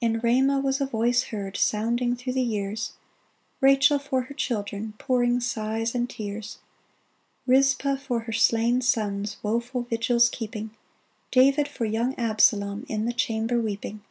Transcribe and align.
In 0.00 0.20
Ramah 0.20 0.60
was 0.60 0.80
a 0.80 0.86
voice 0.86 1.24
heard 1.34 1.56
Sounding 1.56 2.14
through 2.14 2.34
the 2.34 2.40
years— 2.44 2.92
Rachel 3.60 3.98
for 3.98 4.22
her 4.30 4.34
children 4.34 4.94
Pouring 4.96 5.40
sighs 5.40 5.92
and 5.92 6.08
tears 6.08 6.58
f 6.60 7.48
Rizpah 7.48 7.96
for 7.96 8.20
her 8.20 8.32
slain 8.32 8.80
sons 8.80 9.38
Woful 9.42 9.82
vigils 9.82 10.28
keeping; 10.28 10.70
David 11.32 11.66
for 11.66 11.84
young 11.84 12.14
Absalom 12.14 12.86
In 12.88 13.06
the 13.06 13.12
chamber 13.12 13.60
weeping 13.60 14.02